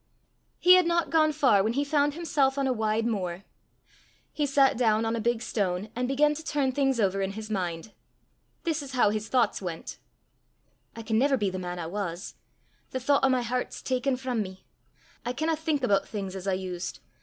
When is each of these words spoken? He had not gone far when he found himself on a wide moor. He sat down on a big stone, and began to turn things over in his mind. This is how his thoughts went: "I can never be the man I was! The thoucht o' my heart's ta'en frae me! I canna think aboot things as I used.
He 0.57 0.77
had 0.77 0.87
not 0.87 1.11
gone 1.11 1.31
far 1.31 1.61
when 1.61 1.73
he 1.73 1.83
found 1.83 2.15
himself 2.15 2.57
on 2.57 2.65
a 2.65 2.73
wide 2.73 3.05
moor. 3.05 3.43
He 4.33 4.47
sat 4.47 4.75
down 4.75 5.05
on 5.05 5.15
a 5.15 5.19
big 5.21 5.43
stone, 5.43 5.89
and 5.95 6.07
began 6.07 6.33
to 6.33 6.43
turn 6.43 6.71
things 6.71 6.99
over 6.99 7.21
in 7.21 7.33
his 7.33 7.51
mind. 7.51 7.91
This 8.63 8.81
is 8.81 8.93
how 8.93 9.11
his 9.11 9.27
thoughts 9.29 9.61
went: 9.61 9.99
"I 10.95 11.03
can 11.03 11.19
never 11.19 11.37
be 11.37 11.51
the 11.51 11.59
man 11.59 11.77
I 11.77 11.85
was! 11.85 12.33
The 12.89 12.99
thoucht 12.99 13.23
o' 13.23 13.29
my 13.29 13.43
heart's 13.43 13.79
ta'en 13.83 14.15
frae 14.17 14.33
me! 14.33 14.65
I 15.23 15.33
canna 15.33 15.55
think 15.55 15.83
aboot 15.83 16.07
things 16.07 16.35
as 16.35 16.47
I 16.47 16.53
used. 16.53 16.97